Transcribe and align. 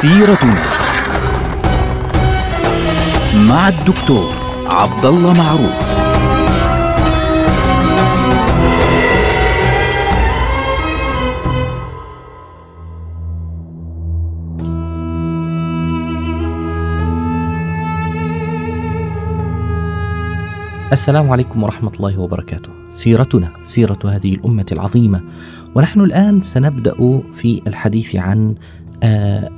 سيرتنا 0.00 0.64
مع 3.48 3.68
الدكتور 3.68 4.34
عبد 4.66 5.06
الله 5.06 5.32
معروف 5.32 5.90
السلام 20.92 21.30
عليكم 21.30 21.62
ورحمة 21.62 21.92
الله 21.96 22.20
وبركاته. 22.20 22.70
سيرتنا 22.90 23.52
سيرة 23.64 23.98
هذه 24.04 24.34
الأمة 24.34 24.66
العظيمة، 24.72 25.20
ونحن 25.74 26.00
الآن 26.00 26.42
سنبدأ 26.42 27.22
في 27.34 27.62
الحديث 27.66 28.16
عن 28.16 28.54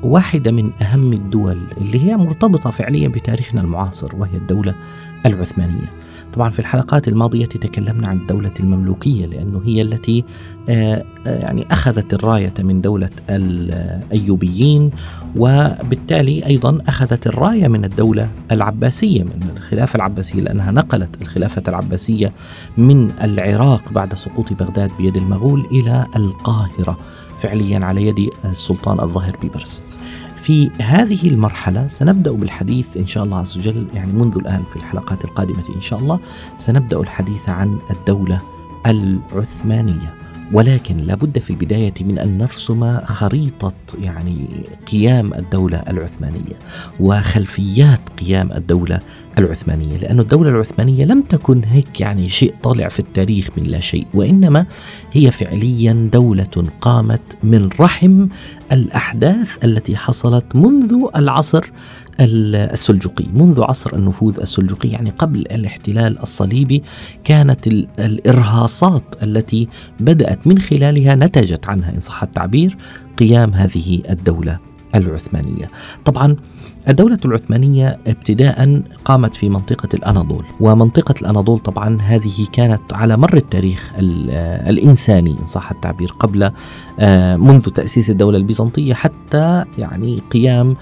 واحدة 0.02 0.50
من 0.52 0.70
أهم 0.82 1.12
الدول 1.12 1.58
اللي 1.80 2.00
هي 2.00 2.16
مرتبطة 2.16 2.70
فعليا 2.70 3.08
بتاريخنا 3.08 3.60
المعاصر 3.60 4.16
وهي 4.16 4.36
الدولة 4.36 4.74
العثمانية. 5.26 5.90
طبعا 6.32 6.50
في 6.50 6.58
الحلقات 6.58 7.08
الماضية 7.08 7.46
تكلمنا 7.46 8.08
عن 8.08 8.16
الدولة 8.16 8.50
المملوكية 8.60 9.26
لأنه 9.26 9.62
هي 9.64 9.82
التي 9.82 10.24
آه، 10.68 11.04
آه، 11.26 11.38
يعني 11.38 11.66
أخذت 11.70 12.14
الراية 12.14 12.54
من 12.58 12.80
دولة 12.80 13.10
الأيوبيين 13.30 14.90
وبالتالي 15.36 16.46
أيضا 16.46 16.78
أخذت 16.88 17.26
الراية 17.26 17.68
من 17.68 17.84
الدولة 17.84 18.28
العباسية 18.52 19.22
من 19.22 19.50
الخلافة 19.56 19.96
العباسية 19.96 20.40
لأنها 20.40 20.70
نقلت 20.70 21.22
الخلافة 21.22 21.62
العباسية 21.68 22.32
من 22.76 23.10
العراق 23.22 23.92
بعد 23.92 24.14
سقوط 24.14 24.52
بغداد 24.52 24.90
بيد 24.98 25.16
المغول 25.16 25.66
إلى 25.72 26.06
القاهرة 26.16 26.98
فعليا 27.42 27.84
على 27.84 28.06
يد 28.06 28.30
السلطان 28.44 29.00
الظاهر 29.00 29.36
بيبرس 29.42 29.82
في 30.36 30.70
هذه 30.80 31.28
المرحلة 31.28 31.88
سنبدأ 31.88 32.32
بالحديث 32.32 32.86
إن 32.96 33.06
شاء 33.06 33.24
الله 33.24 33.38
عز 33.38 33.58
وجل 33.58 33.86
يعني 33.94 34.12
منذ 34.12 34.36
الآن 34.36 34.62
في 34.70 34.76
الحلقات 34.76 35.24
القادمة 35.24 35.74
إن 35.76 35.80
شاء 35.80 35.98
الله 35.98 36.20
سنبدأ 36.58 37.00
الحديث 37.00 37.48
عن 37.48 37.78
الدولة 37.90 38.40
العثمانية. 38.86 40.14
ولكن 40.52 40.96
لابد 40.96 41.38
في 41.38 41.50
البداية 41.50 41.94
من 42.00 42.18
أن 42.18 42.38
نرسم 42.38 43.00
خريطة 43.04 43.72
يعني 43.98 44.46
قيام 44.92 45.34
الدولة 45.34 45.82
العثمانية 45.88 46.58
وخلفيات 47.00 48.00
قيام 48.20 48.52
الدولة 48.52 48.98
العثمانية 49.38 49.96
لأن 49.96 50.20
الدولة 50.20 50.50
العثمانية 50.50 51.04
لم 51.04 51.22
تكن 51.22 51.64
هيك 51.64 52.00
يعني 52.00 52.28
شيء 52.28 52.54
طالع 52.62 52.88
في 52.88 52.98
التاريخ 52.98 53.48
من 53.56 53.62
لا 53.62 53.80
شيء 53.80 54.06
وإنما 54.14 54.66
هي 55.12 55.30
فعليا 55.30 56.08
دولة 56.12 56.66
قامت 56.80 57.36
من 57.42 57.68
رحم 57.80 58.26
الأحداث 58.72 59.64
التي 59.64 59.96
حصلت 59.96 60.56
منذ 60.56 60.94
العصر 61.16 61.70
السلجوقي. 62.20 63.24
منذ 63.34 63.62
عصر 63.62 63.96
النفوذ 63.96 64.40
السلجوقي 64.40 64.88
يعني 64.88 65.10
قبل 65.10 65.40
الاحتلال 65.40 66.18
الصليبي 66.22 66.82
كانت 67.24 67.66
الإرهاصات 67.98 69.04
التي 69.22 69.68
بدأت 70.00 70.46
من 70.46 70.58
خلالها 70.58 71.14
نتجت 71.14 71.68
عنها 71.68 71.94
إن 71.94 72.00
صح 72.00 72.22
التعبير 72.22 72.76
قيام 73.18 73.54
هذه 73.54 74.02
الدولة 74.10 74.58
العثمانية. 74.94 75.66
طبعا 76.04 76.36
الدولة 76.88 77.18
العثمانية 77.24 77.98
ابتداء 78.06 78.82
قامت 79.04 79.36
في 79.36 79.48
منطقة 79.48 79.88
الأناضول 79.94 80.44
ومنطقة 80.60 81.14
الأناضول 81.22 81.58
طبعا 81.58 81.98
هذه 82.00 82.46
كانت 82.52 82.92
على 82.92 83.16
مر 83.16 83.36
التاريخ 83.36 83.92
الإنساني 83.98 85.30
إن 85.30 85.46
صح 85.46 85.70
التعبير 85.70 86.14
قبل 86.18 86.50
آه، 87.00 87.36
منذ 87.36 87.60
تأسيس 87.60 88.10
الدولة 88.10 88.38
البيزنطية 88.38 88.94
حتى 88.94 89.64
يعني 89.78 90.22
قيام 90.30 90.76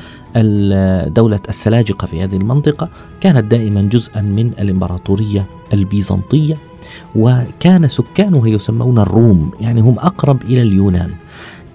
دولة 1.06 1.40
السلاجقة 1.48 2.06
في 2.06 2.24
هذه 2.24 2.36
المنطقة 2.36 2.88
كانت 3.20 3.44
دائما 3.44 3.82
جزءا 3.82 4.20
من 4.20 4.52
الإمبراطورية 4.58 5.46
البيزنطية 5.72 6.56
وكان 7.16 7.88
سكانها 7.88 8.48
يسمون 8.48 8.98
الروم 8.98 9.50
يعني 9.60 9.80
هم 9.80 9.98
أقرب 9.98 10.42
إلى 10.42 10.62
اليونان. 10.62 11.10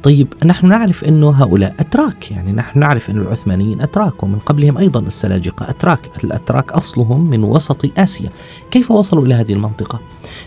طيب 0.06 0.34
نحن 0.46 0.68
نعرف 0.68 1.04
أنه 1.04 1.30
هؤلاء 1.30 1.76
أتراك 1.80 2.32
يعني 2.32 2.52
نحن 2.52 2.80
نعرف 2.80 3.10
أن 3.10 3.18
العثمانيين 3.18 3.82
أتراك 3.82 4.24
ومن 4.24 4.40
قبلهم 4.40 4.78
أيضا 4.78 5.00
السلاجقة 5.00 5.70
أتراك 5.70 6.00
الأتراك 6.24 6.72
أصلهم 6.72 7.30
من 7.30 7.44
وسط 7.44 8.00
آسيا 8.00 8.30
كيف 8.72 8.92
وصلوا 8.92 9.26
إلى 9.26 9.34
هذه 9.34 9.54
المنطقة؟ 9.54 10.00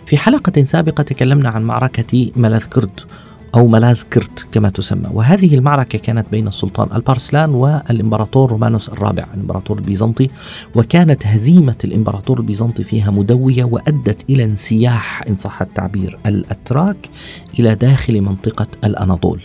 في 0.06 0.18
حلقة 0.18 0.64
سابقة 0.64 1.02
تكلمنا 1.02 1.48
عن 1.48 1.62
معركة 1.62 2.30
ملاذ 2.36 2.64
كرد 2.64 3.00
أو 3.54 3.66
ملازكرت 3.66 4.46
كما 4.52 4.70
تسمى. 4.70 5.08
وهذه 5.12 5.54
المعركة 5.54 5.98
كانت 5.98 6.26
بين 6.30 6.48
السلطان 6.48 6.88
البارسلان 6.96 7.50
والإمبراطور 7.50 8.50
رومانوس 8.50 8.88
الرابع 8.88 9.24
الإمبراطور 9.34 9.78
البيزنطي 9.78 10.28
وكانت 10.76 11.26
هزيمة 11.26 11.76
الإمبراطور 11.84 12.38
البيزنطي 12.40 12.82
فيها 12.82 13.10
مدوية 13.10 13.64
وأدت 13.64 14.30
إلى 14.30 14.44
انسياح 14.44 15.22
إن 15.28 15.36
صح 15.36 15.62
التعبير 15.62 16.18
الأتراك 16.26 17.08
إلى 17.58 17.74
داخل 17.74 18.20
منطقة 18.20 18.66
الأناضول. 18.84 19.40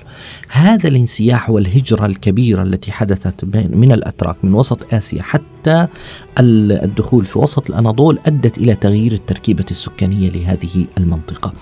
هذا 0.49 0.87
الانسياح 0.89 1.49
والهجرة 1.49 2.05
الكبيرة 2.05 2.63
التي 2.63 2.91
حدثت 2.91 3.45
من 3.53 3.91
الأتراك 3.91 4.35
من 4.43 4.53
وسط 4.53 4.93
آسيا 4.93 5.21
حتى 5.21 5.52
الدخول 6.39 7.25
في 7.25 7.39
وسط 7.39 7.69
الأناضول 7.69 8.19
أدت 8.25 8.57
إلى 8.57 8.75
تغيير 8.75 9.11
التركيبة 9.11 9.65
السكانية 9.71 10.29
لهذه 10.29 10.85
المنطقة. 10.97 11.53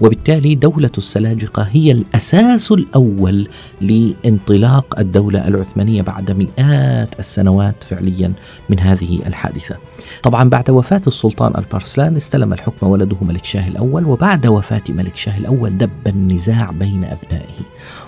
وبالتالي 0.00 0.54
دولة 0.54 0.90
السلاجقة 0.98 1.62
هي 1.62 1.92
الأساس 1.92 2.72
الأول 2.72 3.48
لانطلاق 3.80 4.98
الدولة 4.98 5.48
العثمانية 5.48 6.02
بعد 6.02 6.30
مئات 6.30 7.18
السنوات 7.18 7.84
فعليا 7.90 8.32
من 8.70 8.80
هذه 8.80 9.20
الحادثة. 9.26 9.76
طبعا 10.22 10.48
بعد 10.48 10.70
وفاة 10.70 11.02
السلطان 11.06 11.52
البارسلان 11.58 12.16
استلم 12.16 12.52
الحكم 12.52 12.86
ولده 12.86 13.16
ملك 13.22 13.44
شاه 13.44 13.68
الأول 13.68 14.04
وبعد 14.04 14.46
وفاة 14.46 14.82
ملك 14.88 15.16
شاه 15.16 15.38
الأول 15.38 15.78
دب 15.78 15.90
النزاع 16.06 16.70
بين 16.70 17.04
أبنائه 17.04 17.62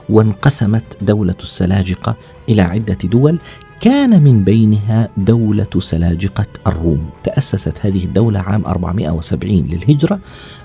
وانقسمت 0.09 0.84
دولة 1.03 1.34
السلاجقة 1.43 2.16
إلى 2.49 2.62
عدة 2.62 2.99
دول 3.05 3.38
كان 3.81 4.23
من 4.23 4.45
بينها 4.45 5.09
دولة 5.17 5.67
سلاجقة 5.79 6.47
الروم. 6.67 7.11
تأسست 7.25 7.87
هذه 7.87 8.05
الدولة 8.05 8.41
عام 8.41 8.65
470 8.67 9.57
للهجرة 9.57 10.19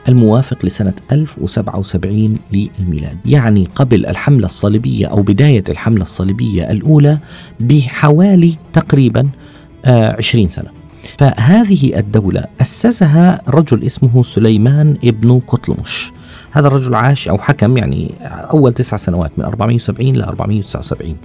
الموافق 0.10 0.66
لسنة 0.66 0.94
1077 1.12 2.38
للميلاد. 2.52 3.18
يعني 3.26 3.68
قبل 3.76 4.06
الحملة 4.06 4.46
الصليبية 4.46 5.08
أو 5.08 5.22
بداية 5.22 5.64
الحملة 5.70 6.04
الصليبية 6.04 6.72
الأولى 6.72 7.20
بحوالي 7.60 8.56
تقريبا 8.74 9.30
20 9.86 10.46
آه، 10.46 10.50
سنة. 10.50 10.79
فهذه 11.18 12.00
الدولة 12.00 12.44
أسسها 12.62 13.42
رجل 13.48 13.84
اسمه 13.84 14.24
سليمان 14.24 14.98
ابن 15.04 15.40
قطلمش. 15.48 16.12
هذا 16.52 16.68
الرجل 16.68 16.96
عاش 16.96 17.28
أو 17.28 17.38
حكم 17.38 17.78
يعني 17.78 18.12
أول 18.24 18.74
تسع 18.74 18.98
سنوات 18.98 19.32
من 19.38 19.46
470 19.46 20.16
ل 20.16 20.22
479 20.22 21.16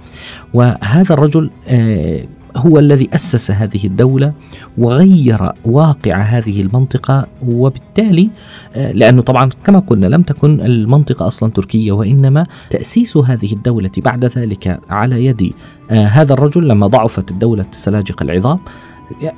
وهذا 0.53 1.13
الرجل 1.13 1.49
آه، 1.67 2.25
هو 2.57 2.79
الذي 2.79 3.09
أسس 3.13 3.51
هذه 3.51 3.85
الدولة 3.85 4.33
وغير 4.77 5.51
واقع 5.65 6.21
هذه 6.21 6.61
المنطقة 6.61 7.27
وبالتالي 7.47 8.29
آه، 8.75 8.91
لأنه 8.91 9.21
طبعا 9.21 9.49
كما 9.65 9.79
قلنا 9.79 10.05
لم 10.05 10.21
تكن 10.21 10.61
المنطقة 10.61 11.27
أصلا 11.27 11.51
تركية 11.51 11.91
وإنما 11.91 12.45
تأسيس 12.69 13.17
هذه 13.17 13.53
الدولة 13.53 13.91
بعد 13.97 14.25
ذلك 14.25 14.79
على 14.89 15.25
يد 15.25 15.53
آه، 15.91 16.05
هذا 16.05 16.33
الرجل 16.33 16.67
لما 16.67 16.87
ضعفت 16.87 17.31
الدولة 17.31 17.65
السلاجقة 17.71 18.23
العظام. 18.23 18.59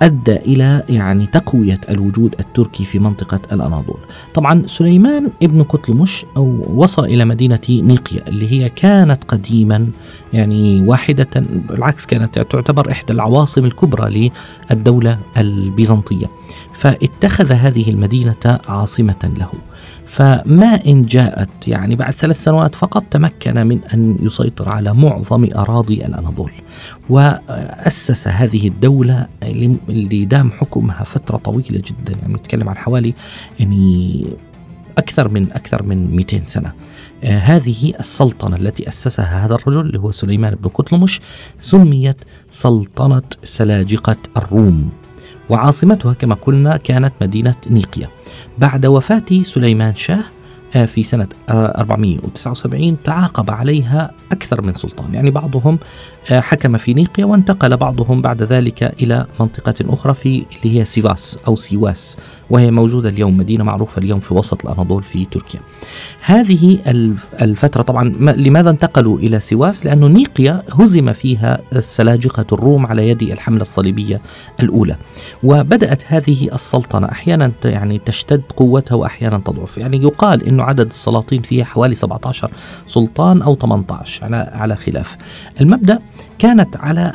أدى 0.01 0.35
إلى 0.35 0.83
يعني 0.89 1.27
تقوية 1.27 1.79
الوجود 1.89 2.35
التركي 2.39 2.85
في 2.85 2.99
منطقة 2.99 3.39
الأناضول. 3.51 3.97
طبعا 4.33 4.63
سليمان 4.65 5.29
ابن 5.43 5.63
قطلمش 5.63 6.25
أو 6.37 6.65
وصل 6.69 7.05
إلى 7.05 7.25
مدينة 7.25 7.59
نيقيا 7.69 8.27
اللي 8.27 8.51
هي 8.51 8.69
كانت 8.69 9.23
قديما 9.23 9.87
يعني 10.33 10.81
واحدة 10.81 11.29
بالعكس 11.69 12.05
كانت 12.05 12.39
تعتبر 12.39 12.91
إحدى 12.91 13.13
العواصم 13.13 13.65
الكبرى 13.65 14.31
للدولة 14.71 15.19
البيزنطية. 15.37 16.27
فاتخذ 16.73 17.51
هذه 17.51 17.89
المدينة 17.89 18.59
عاصمة 18.67 19.31
له. 19.37 19.51
فما 20.07 20.85
إن 20.85 21.01
جاءت 21.01 21.49
يعني 21.67 21.95
بعد 21.95 22.13
ثلاث 22.13 22.43
سنوات 22.43 22.75
فقط 22.75 23.03
تمكن 23.11 23.67
من 23.67 23.79
أن 23.93 24.17
يسيطر 24.21 24.69
على 24.69 24.93
معظم 24.93 25.49
أراضي 25.55 26.05
الأناضول 26.05 26.51
وأسس 27.09 28.27
هذه 28.27 28.67
الدولة 28.67 29.27
اللي 29.89 30.25
دام 30.25 30.51
حكمها 30.51 31.03
فترة 31.03 31.37
طويلة 31.37 31.81
جدا 31.85 32.19
يعني 32.21 32.33
نتكلم 32.33 32.69
عن 32.69 32.77
حوالي 32.77 33.13
يعني 33.59 34.25
أكثر 34.97 35.29
من 35.29 35.51
أكثر 35.51 35.83
من 35.83 36.15
200 36.15 36.41
سنة. 36.45 36.73
آه 37.23 37.37
هذه 37.37 37.93
السلطنة 37.99 38.55
التي 38.55 38.87
أسسها 38.87 39.45
هذا 39.45 39.55
الرجل 39.55 39.79
اللي 39.79 39.99
هو 39.99 40.11
سليمان 40.11 40.55
بن 40.55 40.69
قتلمش 40.69 41.21
سميت 41.59 42.21
سلطنة 42.49 43.21
سلاجقة 43.43 44.17
الروم. 44.37 44.89
وعاصمتها 45.49 46.13
كما 46.13 46.35
قلنا 46.35 46.77
كانت 46.77 47.13
مدينة 47.21 47.55
نيقيا. 47.69 48.09
بعد 48.57 48.85
وفاة 48.85 49.43
سليمان 49.43 49.95
شاه 49.95 50.23
في 50.71 51.03
سنة 51.03 51.27
479 51.49 52.97
تعاقب 53.03 53.51
عليها 53.51 54.11
أكثر 54.31 54.61
من 54.61 54.73
سلطان. 54.73 55.13
يعني 55.13 55.31
بعضهم 55.31 55.79
آه، 56.31 56.39
حكم 56.39 56.77
في 56.77 56.93
نيقيا 56.93 57.25
وانتقل 57.25 57.77
بعضهم 57.77 58.21
بعد 58.21 58.43
ذلك 58.43 58.83
إلى 58.83 59.25
منطقة 59.39 59.75
أخرى 59.81 60.13
في 60.13 60.45
اللي 60.55 60.79
هي 60.79 60.85
سيفاس 60.85 61.37
أو 61.47 61.55
سيواس 61.55 62.17
وهي 62.49 62.71
موجودة 62.71 63.09
اليوم 63.09 63.37
مدينة 63.37 63.63
معروفة 63.63 63.99
اليوم 63.99 64.19
في 64.19 64.33
وسط 64.33 64.65
الأناضول 64.65 65.03
في 65.03 65.25
تركيا. 65.25 65.59
هذه 66.21 66.79
الفترة 67.41 67.81
طبعا 67.81 68.03
لماذا 68.19 68.69
انتقلوا 68.69 69.19
إلى 69.19 69.39
سيواس؟ 69.39 69.85
لأن 69.85 70.13
نيقيا 70.13 70.63
هزم 70.71 71.13
فيها 71.13 71.59
سلاجقة 71.79 72.45
الروم 72.51 72.85
على 72.85 73.09
يد 73.09 73.21
الحملة 73.21 73.61
الصليبية 73.61 74.21
الأولى. 74.59 74.95
وبدأت 75.43 76.03
هذه 76.07 76.49
السلطنة 76.53 77.11
أحيانا 77.11 77.51
يعني 77.65 78.01
تشتد 78.05 78.41
قوتها 78.57 78.95
وأحيانا 78.95 79.37
تضعف. 79.37 79.77
يعني 79.77 79.97
يقال 79.97 80.47
أنه 80.57 80.63
عدد 80.63 80.87
السلاطين 80.87 81.41
فيها 81.41 81.65
حوالي 81.65 81.95
17 81.95 82.51
سلطان 82.87 83.41
أو 83.41 83.55
18 83.55 84.25
على 84.25 84.51
على 84.53 84.75
خلاف. 84.75 85.17
المبدأ 85.61 85.99
كانت 86.39 86.77
على 86.77 87.13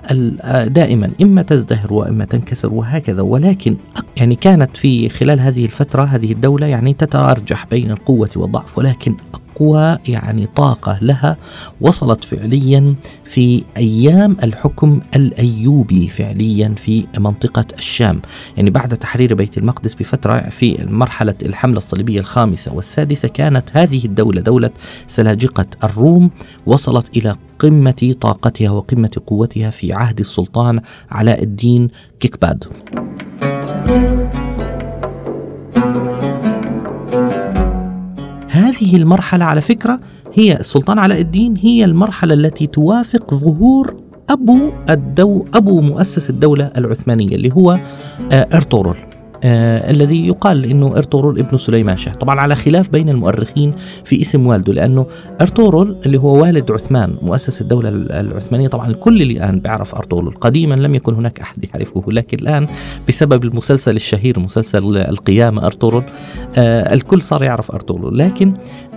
دائما 0.70 1.10
إما 1.22 1.42
تزدهر 1.42 1.92
وإما 1.92 2.24
تنكسر 2.24 2.74
وهكذا 2.74 3.22
ولكن 3.22 3.76
يعني 4.16 4.34
كانت 4.34 4.76
في 4.76 5.08
خلال 5.08 5.40
هذه 5.40 5.64
الفترة 5.64 6.04
هذه 6.04 6.32
الدولة 6.32 6.66
يعني 6.66 6.94
تتأرجح 6.94 7.66
بين 7.66 7.90
القوة 7.90 8.30
والضعف 8.36 8.78
ولكن 8.78 9.14
أقوى 9.56 9.98
يعني 10.06 10.46
طاقة 10.56 10.98
لها 11.02 11.36
وصلت 11.80 12.24
فعليا 12.24 12.94
في 13.24 13.64
أيام 13.76 14.36
الحكم 14.42 15.00
الأيوبي 15.16 16.08
فعليا 16.08 16.74
في 16.76 17.06
منطقة 17.18 17.64
الشام 17.78 18.20
يعني 18.56 18.70
بعد 18.70 18.96
تحرير 18.96 19.34
بيت 19.34 19.58
المقدس 19.58 19.94
بفترة 19.94 20.38
في 20.38 20.86
مرحلة 20.90 21.34
الحملة 21.42 21.78
الصليبية 21.78 22.20
الخامسة 22.20 22.74
والسادسة 22.74 23.28
كانت 23.28 23.64
هذه 23.72 24.04
الدولة 24.04 24.40
دولة 24.40 24.70
سلاجقة 25.06 25.66
الروم 25.84 26.30
وصلت 26.66 27.16
إلى 27.16 27.36
قمة 27.58 28.14
طاقتها 28.20 28.70
وقمة 28.70 29.10
قوتها 29.26 29.70
في 29.70 29.92
عهد 29.92 30.20
السلطان 30.20 30.80
علاء 31.10 31.42
الدين 31.42 31.88
كيكباد. 32.20 32.64
هذه 38.52 38.96
المرحلة 38.96 39.44
على 39.44 39.60
فكرة 39.60 40.00
هي 40.34 40.56
السلطان 40.60 40.98
علاء 40.98 41.20
الدين 41.20 41.56
هي 41.56 41.84
المرحلة 41.84 42.34
التي 42.34 42.66
توافق 42.66 43.34
ظهور 43.34 43.94
أبو 44.30 44.70
الدو 44.90 45.44
أبو 45.54 45.80
مؤسس 45.80 46.30
الدولة 46.30 46.70
العثمانية 46.76 47.34
اللي 47.36 47.52
هو 47.52 47.78
آه، 48.32 48.48
أرطغرل. 48.54 49.11
آه 49.44 49.90
الذي 49.90 50.26
يقال 50.26 50.64
إنه 50.64 50.86
أرطغرل 50.96 51.38
ابن 51.38 51.56
سليمان 51.56 51.96
شاه، 51.96 52.12
طبعا 52.12 52.40
على 52.40 52.54
خلاف 52.54 52.88
بين 52.88 53.08
المؤرخين 53.08 53.72
في 54.04 54.20
اسم 54.20 54.46
والده 54.46 54.72
لأنه 54.72 55.06
أرطغرل 55.40 55.96
اللي 56.06 56.18
هو 56.18 56.42
والد 56.42 56.70
عثمان 56.70 57.14
مؤسس 57.22 57.60
الدولة 57.60 57.88
العثمانية. 57.88 58.68
طبعا 58.68 58.90
الكل 58.90 59.22
الآن 59.22 59.60
بيعرف 59.60 59.94
أرطغرل، 59.94 60.34
قديما 60.34 60.74
لم 60.74 60.94
يكن 60.94 61.14
هناك 61.14 61.40
أحد 61.40 61.64
يعرفه 61.64 62.04
لكن 62.08 62.36
الآن 62.40 62.66
بسبب 63.08 63.44
المسلسل 63.44 63.96
الشهير 63.96 64.40
مسلسل 64.40 64.96
القيامة 64.96 65.66
أرطغرل 65.66 66.02
آه 66.58 66.94
الكل 66.94 67.22
صار 67.22 67.42
يعرف 67.42 67.70
أرطغرل، 67.70 68.18
لكن 68.18 68.52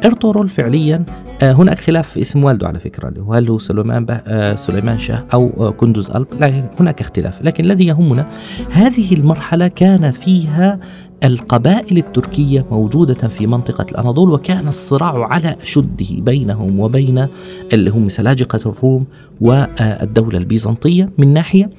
أرطغرل 0.06 0.50
فعليا 0.50 1.06
آه 1.42 1.52
هناك 1.52 1.80
خلاف 1.80 2.10
في 2.10 2.22
اسم 2.22 2.44
والده 2.44 2.68
على 2.68 2.80
فكرة 2.80 3.10
اللي 3.10 3.22
هو 3.22 3.34
هل 3.34 3.50
هو 3.50 3.60
سليمان 3.60 4.06
آه 4.10 4.56
سليمان 4.56 4.98
شاه 4.98 5.26
أو 5.34 5.52
آه 5.58 5.70
كندوز 5.70 6.12
ألب، 6.12 6.28
لا 6.40 6.70
هناك 6.80 7.02
اختلاف، 7.02 7.42
لكن 7.44 7.66
الذي 7.66 7.86
يهمنا 7.86 8.28
هذه 8.72 9.14
المرحلة 9.14 9.68
كان 9.68 10.12
في 10.12 10.35
فيها 10.36 10.80
القبائل 11.24 11.98
التركية 11.98 12.66
موجودة 12.72 13.28
في 13.28 13.48
منطقة 13.48 13.86
الأناضول 13.92 14.32
وكان 14.32 14.68
الصراع 14.68 15.28
على 15.34 15.56
أشده 15.64 16.06
بينهم 16.12 16.80
وبين 16.80 17.28
اللي 17.74 17.90
هم 17.90 18.10
سلاجقة 18.10 18.60
الروم 18.66 19.06
والدولة 19.42 20.38
البيزنطية. 20.38 21.10
من 21.18 21.34
ناحية 21.34 21.70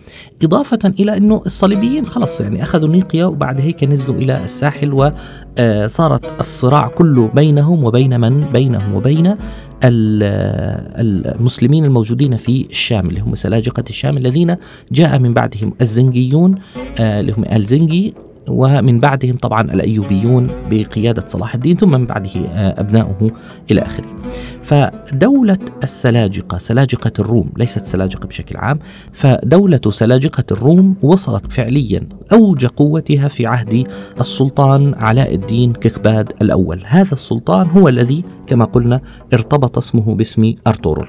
إضافة 0.43 0.95
إلى 1.01 1.17
أنه 1.17 1.43
الصليبيين 1.47 2.07
خلص 2.07 2.41
يعني 2.41 2.63
أخذوا 2.63 2.89
نيقيا 2.89 3.25
وبعد 3.25 3.61
هيك 3.61 3.85
نزلوا 3.85 4.15
إلى 4.15 4.45
الساحل 4.45 4.93
وصارت 4.93 6.41
الصراع 6.41 6.89
كله 6.89 7.31
بينهم 7.35 7.85
وبين 7.85 8.21
من؟ 8.21 8.41
بينهم 8.41 8.95
وبين 8.95 9.37
المسلمين 11.39 11.85
الموجودين 11.85 12.37
في 12.37 12.67
الشام 12.71 13.09
اللي 13.09 13.21
هم 13.21 13.35
سلاجقة 13.35 13.85
الشام 13.91 14.17
الذين 14.17 14.57
جاء 14.93 15.19
من 15.19 15.35
بعدهم 15.35 15.73
الزنجيون 15.81 16.55
آه، 16.99 17.21
اللي 17.21 17.33
هم 17.33 17.45
ألزنجي 17.45 18.15
ومن 18.49 18.99
بعدهم 19.27 19.39
طبعا 19.39 19.61
الأيوبيون 19.61 20.47
بقيادة 20.71 21.25
صلاح 21.29 21.55
الدين 21.55 21.77
ثم 21.77 21.91
من 21.91 22.07
بعده 22.07 22.31
آه، 22.37 22.81
أبناؤه 22.81 23.31
إلى 23.71 23.81
آخره. 23.81 24.07
فدولة 24.63 25.59
السلاجقة 25.83 26.59
سلاجقة 26.59 27.13
الروم 27.19 27.53
ليست 27.57 27.83
سلاجقة 27.83 28.27
بشكل 28.27 28.57
عام 28.57 28.79
فدولة 29.13 29.81
سلاجقة 29.91 30.45
الروم 30.51 30.97
وصلت 31.03 31.53
فعليا 31.53 32.09
أوج 32.33 32.67
قوتها 32.67 33.29
في 33.29 33.47
عهد 33.47 33.89
السلطان 34.21 34.95
علاء 34.95 35.35
الدين 35.35 35.73
ككباد 35.73 36.33
الأول. 36.43 36.83
هذا 36.87 37.13
السلطان 37.13 37.67
هو 37.67 37.89
الذي 37.89 38.25
كما 38.47 38.65
قلنا 38.65 39.01
ارتبط 39.33 39.79
اسمه 39.79 40.15
باسم 40.15 40.55
أرطغرل. 40.67 41.09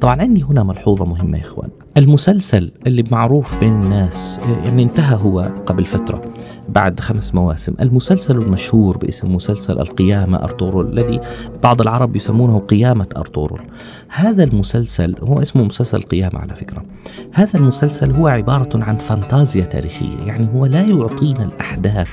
طبعا 0.00 0.20
عندي 0.20 0.42
هنا 0.42 0.62
ملحوظة 0.62 1.04
مهمة 1.04 1.38
يا 1.38 1.44
إخوان. 1.44 1.70
المسلسل 1.98 2.70
اللي 2.86 3.04
معروف 3.10 3.60
بين 3.60 3.82
الناس 3.82 4.40
يعني 4.64 4.82
انتهى 4.82 5.16
هو 5.16 5.40
قبل 5.66 5.86
فترة 5.86 6.22
بعد 6.68 7.00
خمس 7.00 7.34
مواسم. 7.34 7.74
المسلسل 7.80 8.38
المشهور 8.38 8.96
باسم 8.98 9.34
مسلسل 9.34 9.80
القيامة 9.80 10.38
أرطغرل 10.38 10.98
الذي 10.98 11.20
بعض 11.62 11.80
العرب 11.80 12.16
يسمونه 12.16 12.58
قيامة 12.58 13.06
أرطغرل. 13.16 13.60
هذا 14.08 14.44
المسلسل 14.44 15.16
هو 15.22 15.42
اسمه 15.42 15.62
مسلسل 15.62 15.98
القيامة 15.98 16.38
على 16.38 16.54
فكرة. 16.54 16.84
هذا 17.32 17.58
المسلسل 17.58 18.10
هو 18.10 18.26
عبارة 18.26 18.84
عن 18.84 18.96
فانتازيا 18.96 19.64
تاريخية 19.64 20.18
يعني 20.26 20.48
هو 20.54 20.66
لا 20.66 20.82
يعطينا 20.82 21.44
الأحداث 21.44 22.10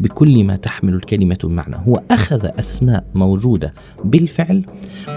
بكل 0.00 0.44
ما 0.44 0.56
تحمل 0.56 0.94
الكلمة 0.94 1.38
معنى 1.44 1.76
هو 1.88 2.02
أخذ 2.10 2.48
أسماء 2.58 3.04
موجودة 3.14 3.74
بالفعل 4.04 4.64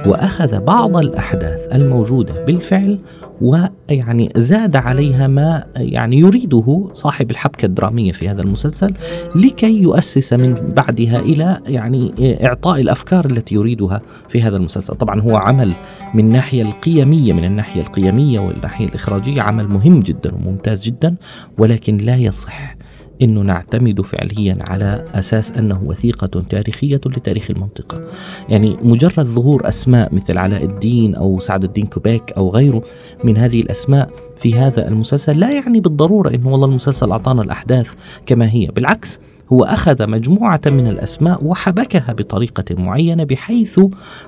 وأخذ 0.07 0.59
بعض 0.59 0.97
الأحداث 0.97 1.67
الموجودة 1.71 2.45
بالفعل 2.45 2.99
ويعني 3.41 4.31
زاد 4.35 4.75
عليها 4.75 5.27
ما 5.27 5.63
يعني 5.75 6.17
يريده 6.17 6.87
صاحب 6.93 7.31
الحبكة 7.31 7.65
الدرامية 7.65 8.11
في 8.11 8.29
هذا 8.29 8.41
المسلسل 8.41 8.93
لكي 9.35 9.81
يؤسس 9.81 10.33
من 10.33 10.53
بعدها 10.53 11.19
إلى 11.19 11.59
يعني 11.65 12.11
إعطاء 12.45 12.81
الأفكار 12.81 13.25
التي 13.25 13.55
يريدها 13.55 14.01
في 14.29 14.41
هذا 14.41 14.57
المسلسل. 14.57 14.95
طبعا 14.95 15.21
هو 15.21 15.35
عمل 15.35 15.73
من 16.13 16.25
الناحية 16.25 16.61
القيمية 16.61 17.33
من 17.33 17.43
الناحية 17.43 17.81
القيمية 17.81 18.39
والناحية 18.39 18.85
الإخراجية 18.85 19.41
عمل 19.41 19.67
مهم 19.67 19.99
جدا 19.99 20.35
وممتاز 20.35 20.83
جدا 20.83 21.15
ولكن 21.57 21.97
لا 21.97 22.15
يصح 22.15 22.75
إنه 23.21 23.41
نعتمد 23.41 24.01
فعليا 24.01 24.57
على 24.61 25.05
أساس 25.13 25.51
أنه 25.51 25.81
وثيقة 25.83 26.43
تاريخية 26.49 27.01
لتاريخ 27.05 27.51
المنطقة. 27.51 28.01
يعني 28.49 28.77
مجرد 28.81 29.25
ظهور 29.25 29.67
أسماء 29.67 30.15
مثل 30.15 30.37
علاء 30.37 30.63
الدين 30.63 31.15
أو 31.15 31.39
سعد 31.39 31.63
الدين 31.63 31.85
كوبيك 31.85 32.31
أو 32.31 32.49
غيره 32.49 32.83
من 33.23 33.37
هذه 33.37 33.59
الأسماء 33.59 34.09
في 34.35 34.53
هذا 34.53 34.87
المسلسل 34.87 35.39
لا 35.39 35.51
يعني 35.51 35.79
بالضرورة 35.79 36.29
إنه 36.29 36.49
والله 36.49 36.67
المسلسل 36.67 37.11
أعطانا 37.11 37.41
الأحداث 37.41 37.93
كما 38.25 38.49
هي، 38.49 38.65
بالعكس 38.65 39.19
هو 39.53 39.63
أخذ 39.63 40.09
مجموعة 40.09 40.61
من 40.65 40.87
الأسماء 40.87 41.45
وحبكها 41.45 42.13
بطريقة 42.13 42.65
معينة 42.69 43.23
بحيث 43.23 43.79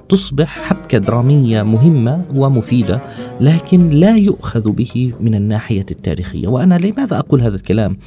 تصبح 0.10 0.62
حبكة 0.62 0.98
درامية 0.98 1.64
مهمة 1.64 2.26
ومفيدة 2.36 3.02
لكن 3.42 3.90
لا 3.90 4.16
يؤخذ 4.18 4.72
به 4.72 5.12
من 5.20 5.36
الناحية 5.36 5.86
التاريخية. 5.92 6.48
وأنا 6.48 6.76
لماذا 6.76 7.20
أقول 7.20 7.42
هذا 7.42 7.56
الكلام؟ 7.56 7.98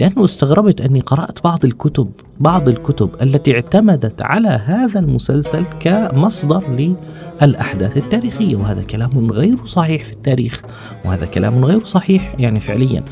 لأنه 0.00 0.24
استغربت 0.24 0.80
أني 0.80 1.00
قرأت 1.00 1.44
بعض 1.44 1.64
الكتب 1.64 2.10
بعض 2.40 2.68
الكتب 2.68 3.10
التي 3.22 3.54
اعتمدت 3.54 4.22
على 4.22 4.48
هذا 4.48 5.00
المسلسل 5.00 5.64
كمصدر 5.80 6.62
للأحداث 7.42 7.96
التاريخية 7.96 8.56
وهذا 8.56 8.82
كلام 8.82 9.30
غير 9.30 9.66
صحيح 9.66 10.04
في 10.04 10.12
التاريخ 10.12 10.62
وهذا 11.04 11.26
كلام 11.26 11.64
غير 11.64 11.84
صحيح 11.84 12.34
يعني 12.38 12.60
فعليا. 12.60 13.04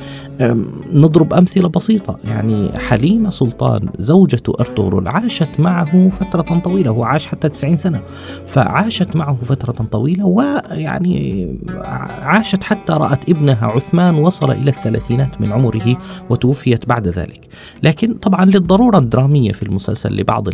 نضرب 0.92 1.32
أمثلة 1.32 1.68
بسيطة. 1.68 2.18
يعني 2.24 2.78
حليمة 2.78 3.30
سلطان 3.46 3.88
زوجة 3.98 4.42
أرطغرل 4.60 5.08
عاشت 5.08 5.60
معه 5.60 6.08
فترة 6.08 6.58
طويلة 6.58 6.90
هو 6.90 7.04
عاش 7.04 7.26
حتى 7.26 7.48
90 7.48 7.76
سنة. 7.76 8.00
فعاشت 8.46 9.16
معه 9.16 9.34
فترة 9.34 9.72
طويلة 9.72 10.24
ويعني 10.24 11.46
عاشت 12.22 12.64
حتى 12.64 12.92
رأت 12.92 13.28
ابنها 13.28 13.66
عثمان 13.66 14.14
وصل 14.14 14.50
إلى 14.50 14.70
الثلاثينات 14.70 15.40
من 15.40 15.52
عمره 15.52 15.96
وتوفيت 16.30 16.88
بعد 16.88 17.08
ذلك. 17.08 17.48
لكن 17.82 18.14
طبعا 18.14 18.44
للضرورة 18.44 18.98
الدرامية 18.98 19.52
في 19.52 19.62
المسلسل 19.62 20.16
لبعض 20.16 20.48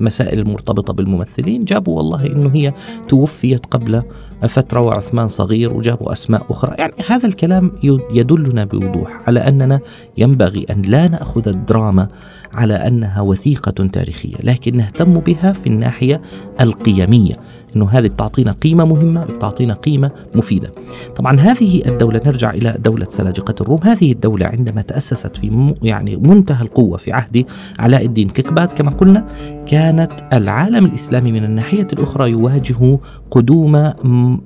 المسائل 0.00 0.38
المرتبطة 0.38 0.92
بالممثلين 0.92 1.64
جابوا 1.64 1.96
والله 1.96 2.26
أنه 2.26 2.50
هي 2.54 2.72
توفيت 3.08 3.66
قبل 3.66 4.02
فترة 4.48 4.80
وعثمان 4.80 5.28
صغير 5.28 5.74
وجابوا 5.74 6.12
أسماء 6.12 6.46
أخرى. 6.50 6.74
يعني 6.78 6.92
هذا 7.08 7.26
الكلام 7.26 7.72
يدلنا 8.10 8.64
بوضوح 8.64 9.22
على 9.26 9.48
أننا 9.48 9.80
ينبغي 10.18 10.66
أن 10.70 10.82
لا 10.82 11.08
نأخذ 11.08 11.48
الدراما 11.48 12.08
على 12.54 12.74
أنها 12.74 13.20
وثيقة 13.20 13.86
تاريخية 13.86 14.36
لكن 14.42 14.76
نهتم 14.76 15.20
بها 15.20 15.52
في 15.52 15.66
الناحية 15.66 16.20
القيمية 16.60 17.36
إنه 17.76 17.88
هذه 17.90 18.08
بتعطينا 18.08 18.52
قيمة 18.52 18.84
مهمة 18.84 19.20
بتعطينا 19.20 19.74
قيمة 19.74 20.10
مفيدة. 20.34 20.70
طبعا 21.16 21.40
هذه 21.40 21.82
الدولة 21.86 22.20
نرجع 22.26 22.50
إلى 22.50 22.76
دولة 22.78 23.06
سلاجقة 23.10 23.54
الروم، 23.60 23.80
هذه 23.82 24.12
الدولة 24.12 24.46
عندما 24.46 24.82
تأسست 24.82 25.36
في 25.36 25.74
يعني 25.82 26.16
منتهى 26.16 26.62
القوة 26.62 26.96
في 26.96 27.12
عهد 27.12 27.44
علاء 27.78 28.04
الدين 28.04 28.28
كيكبات 28.28 28.72
كما 28.72 28.90
قلنا 28.90 29.26
كانت 29.66 30.12
العالم 30.32 30.84
الإسلامي 30.84 31.32
من 31.32 31.44
الناحية 31.44 31.88
الأخرى 31.92 32.30
يواجه 32.30 32.98
قدوم 33.30 33.92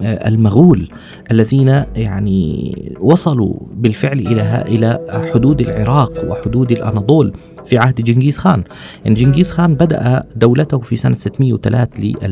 المغول 0.03 0.89
الذين 1.31 1.85
يعني 1.97 2.75
وصلوا 3.01 3.55
بالفعل 3.75 4.19
إلى 4.19 4.65
إلى 4.69 4.99
حدود 5.35 5.61
العراق 5.61 6.31
وحدود 6.31 6.73
الأناضول 6.73 7.33
في 7.65 7.79
عهد 7.79 7.95
جنكيز 7.95 8.39
خان. 8.39 8.63
يعني 9.05 9.17
جنكيز 9.17 9.51
خان 9.51 9.75
بدأ 9.75 10.25
دولته 10.37 10.79
في 10.79 10.97
سنة 10.97 11.15
603 11.15 12.27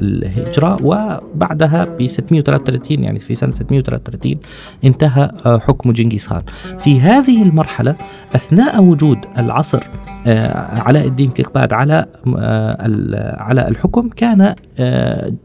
للهجرة 0.00 0.78
وبعدها 0.82 1.84
ب 1.84 2.06
633 2.06 3.04
يعني 3.04 3.18
في 3.18 3.34
سنة 3.34 3.50
633 3.50 4.36
انتهى 4.84 5.30
حكم 5.44 5.92
جنكيز 5.92 6.26
خان. 6.26 6.42
في 6.78 7.00
هذه 7.00 7.42
المرحلة 7.42 7.96
أثناء 8.34 8.82
وجود 8.82 9.18
العصر 9.38 9.82
آه، 10.26 10.80
علاء 10.80 11.06
الدين 11.06 11.30
كيكباد 11.30 11.72
على 11.72 12.06
آه، 12.38 13.36
على 13.42 13.68
الحكم 13.68 14.08
كان 14.08 14.40
آه، 14.40 14.56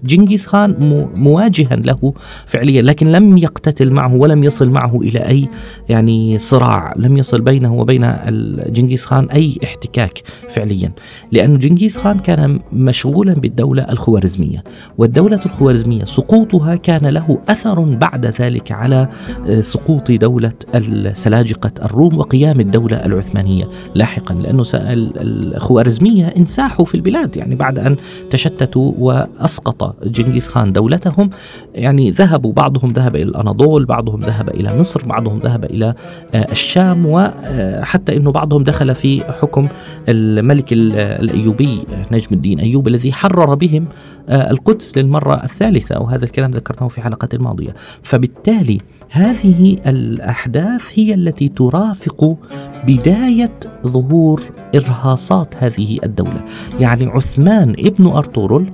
جنكيز 0.03 0.45
خان 0.45 0.75
مواجها 1.15 1.75
له 1.75 2.13
فعليا 2.45 2.81
لكن 2.81 3.11
لم 3.11 3.37
يقتتل 3.37 3.91
معه 3.91 4.15
ولم 4.15 4.43
يصل 4.43 4.69
معه 4.69 5.01
إلى 5.01 5.19
أي 5.19 5.49
يعني 5.89 6.39
صراع 6.39 6.93
لم 6.97 7.17
يصل 7.17 7.41
بينه 7.41 7.75
وبين 7.75 8.13
جنكيز 8.67 9.05
خان 9.05 9.25
أي 9.25 9.59
احتكاك 9.63 10.23
فعليا. 10.53 10.91
لأن 11.31 11.57
جنكيز 11.57 11.97
خان 11.97 12.19
كان 12.19 12.59
مشغولا 12.73 13.33
بالدولة 13.33 13.85
الخوارزمية 13.89 14.63
والدولة 14.97 15.39
الخوارزمية 15.45 16.05
سقوطها 16.05 16.75
كان 16.75 17.07
له 17.07 17.39
أثر 17.49 17.79
بعد 17.79 18.25
ذلك 18.25 18.71
على 18.71 19.07
سقوط 19.61 20.11
دولة 20.11 20.53
السلاجقة 20.75 21.71
الروم 21.85 22.17
وقيام 22.17 22.59
الدولة 22.59 23.05
العثمانية 23.05 23.69
لاحقا. 23.95 24.35
لأنه 24.35 24.63
الخوارزمية 24.73 26.27
انساحوا 26.27 26.85
في 26.85 26.95
البلاد 26.95 27.37
يعني 27.37 27.55
بعد 27.55 27.79
أن 27.79 27.95
تشتتوا 28.29 29.24
وأسقط 29.39 30.05
جنكيز 30.05 30.47
خان 30.47 30.73
دولتهم. 30.73 31.29
يعني 31.75 32.11
ذهبوا 32.11 32.53
بعضهم 32.53 32.91
ذهب 32.91 33.15
إلى 33.15 33.23
الأناضول 33.23 33.85
بعضهم 33.85 34.19
ذهب 34.19 34.49
إلى 34.49 34.79
مصر 34.79 35.05
بعضهم 35.05 35.39
ذهب 35.39 35.63
إلى 35.63 35.93
آه، 36.35 36.45
الشام 36.51 37.05
وحتى 37.05 38.17
أنه 38.17 38.31
بعضهم 38.31 38.63
دخل 38.63 38.95
في 38.95 39.23
حكم 39.23 39.67
الملك 40.09 40.73
الأيوبي 40.73 41.83
نجم 42.11 42.27
الدين 42.31 42.59
أيوب 42.59 42.87
الذي 42.87 43.13
حرر 43.13 43.55
بهم 43.55 43.85
آه، 44.29 44.51
القدس 44.51 44.97
للمرة 44.97 45.43
الثالثة. 45.43 45.99
وهذا 45.99 46.25
الكلام 46.25 46.51
ذكرته 46.51 46.87
في 46.87 47.01
حلقة 47.01 47.29
الماضية. 47.33 47.75
فبالتالي 48.03 48.77
هذه 49.09 49.77
الأحداث 49.87 50.81
هي 50.93 51.13
التي 51.13 51.49
ترافق 51.49 52.37
بداية 52.87 53.59
ظهور 53.87 54.41
إرهاصات 54.75 55.55
هذه 55.59 55.99
الدولة. 56.03 56.43
يعني 56.79 57.05
عثمان 57.05 57.69
ابن 57.69 58.07
أرطغرل 58.07 58.65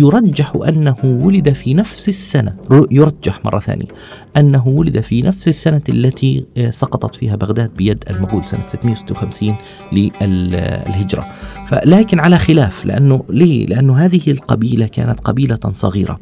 يرجح 0.00 0.52
أنه 0.68 0.96
ولد 1.04 1.52
في 1.52 1.74
نفس 1.74 2.08
السنة. 2.08 2.54
يرجح 2.90 3.44
مرة 3.44 3.58
ثانية. 3.58 3.88
أنه 4.36 4.68
ولد 4.68 5.00
في 5.00 5.22
نفس 5.22 5.48
السنة 5.48 5.82
التي 5.88 6.44
آه، 6.56 6.70
سقطت 6.70 7.14
فيها 7.14 7.36
بغداد 7.36 7.70
بيد 7.76 8.04
المغول 8.10 8.46
سنة 8.46 8.66
656 8.66 9.54
للهجرة. 9.92 11.26
لكن 11.84 12.20
على 12.20 12.38
خلاف 12.38 12.86
لأنه 12.86 13.24
ليه؟ 13.28 13.66
لأنه 13.66 13.96
هذه 13.96 14.20
القبيلة 14.28 14.86
كانت 14.86 15.20
قبيلة 15.20 15.58
صغيرة. 15.72 16.20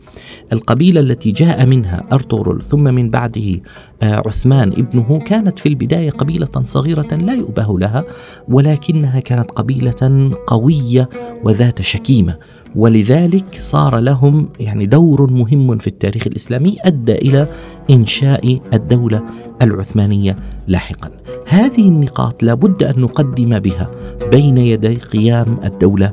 القبيلة 0.53 1.01
التي 1.01 1.31
جاء 1.31 1.67
منها 1.67 2.05
أرطغرل 2.13 2.63
ثم 2.63 2.85
من 2.85 3.11
بعده 3.11 3.61
آه، 4.03 4.23
عثمان 4.27 4.69
ابنه 4.73 5.19
كانت 5.19 5.59
في 5.59 5.69
البداية 5.69 6.11
قبيلة 6.11 6.63
صغيرة 6.65 7.15
لا 7.15 7.35
يؤبه 7.35 7.79
لها 7.79 8.05
ولكنها 8.49 9.21
كانت 9.21 9.51
قبيلة 9.51 10.31
قوية 10.47 11.09
وذات 11.45 11.83
شكيمة. 11.83 12.37
ولذلك 12.77 13.57
صار 13.59 13.99
لهم 13.99 14.49
يعني 14.61 14.87
دور 14.87 15.33
مهم 15.33 15.79
في 15.79 15.87
التاريخ 15.87 16.27
الإسلامي 16.27 16.77
أدى 16.81 17.15
إلى 17.15 17.49
إنشاء 17.91 18.61
الدولة 18.73 19.23
العثمانية 19.63 20.35
لاحقا. 20.67 21.11
هذه 21.49 21.89
النقاط 21.89 22.43
لابد 22.43 22.83
أن 22.83 23.01
نقدم 23.01 23.59
بها 23.59 23.87
بين 24.31 24.59
يدي 24.59 24.95
قيام 24.95 25.59
الدولة 25.65 26.13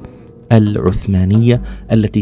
العثمانية 0.51 1.61
التي 1.91 2.21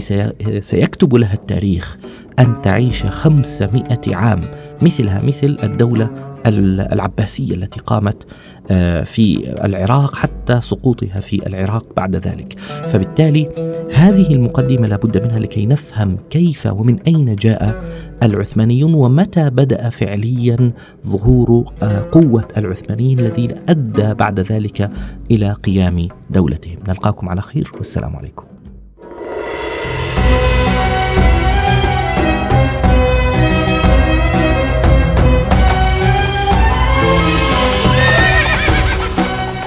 سيكتب 0.59 1.15
لها 1.15 1.33
التاريخ 1.33 1.97
أن 2.39 2.61
تعيش 2.61 3.05
500 3.05 3.85
عام 4.07 4.41
مثلها 4.81 5.21
مثل 5.25 5.57
الدولة 5.63 6.09
العباسية 6.45 7.55
التي 7.55 7.79
قامت 7.79 8.25
آه، 8.71 9.03
في 9.03 9.53
العراق 9.65 10.15
حتى 10.15 10.61
سقوطها 10.61 11.19
في 11.19 11.47
العراق 11.47 11.85
بعد 11.97 12.15
ذلك. 12.15 12.59
فبالتالي 12.59 13.49
هذه 13.93 14.33
المقدمة 14.33 14.87
لابد 14.87 15.23
منها 15.23 15.39
لكي 15.39 15.65
نفهم 15.65 16.17
كيف 16.29 16.65
ومن 16.65 16.99
أين 16.99 17.35
جاء 17.35 17.83
العثمانيون 18.23 18.93
ومتى 18.93 19.49
بدأ 19.49 19.89
فعليا 19.89 20.71
ظهور 21.07 21.73
آه، 21.83 22.05
قوة 22.11 22.47
العثمانيين 22.57 23.19
الذين 23.19 23.51
أدى 23.69 24.13
بعد 24.13 24.39
ذلك 24.39 24.89
إلى 25.31 25.53
قيام 25.53 26.07
دولتهم. 26.29 26.77
نلقاكم 26.87 27.29
على 27.29 27.41
خير 27.41 27.71
والسلام 27.77 28.15
عليكم. 28.15 28.52